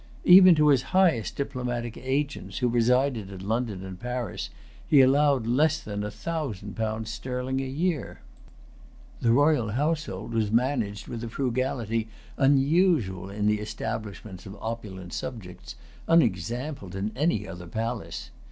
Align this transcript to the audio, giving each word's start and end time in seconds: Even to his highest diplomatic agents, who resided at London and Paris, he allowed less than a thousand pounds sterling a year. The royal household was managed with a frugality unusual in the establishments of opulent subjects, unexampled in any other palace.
Even 0.25 0.55
to 0.55 0.69
his 0.69 0.81
highest 0.97 1.35
diplomatic 1.35 1.95
agents, 1.95 2.57
who 2.57 2.67
resided 2.67 3.31
at 3.31 3.43
London 3.43 3.85
and 3.85 3.99
Paris, 3.99 4.49
he 4.87 4.99
allowed 4.99 5.45
less 5.45 5.79
than 5.79 6.03
a 6.03 6.09
thousand 6.09 6.75
pounds 6.75 7.11
sterling 7.11 7.59
a 7.61 7.65
year. 7.67 8.19
The 9.21 9.31
royal 9.31 9.69
household 9.73 10.33
was 10.33 10.51
managed 10.51 11.07
with 11.07 11.23
a 11.23 11.29
frugality 11.29 12.07
unusual 12.35 13.29
in 13.29 13.45
the 13.45 13.59
establishments 13.61 14.47
of 14.47 14.57
opulent 14.59 15.13
subjects, 15.13 15.75
unexampled 16.07 16.95
in 16.95 17.11
any 17.15 17.47
other 17.47 17.67
palace. 17.67 18.31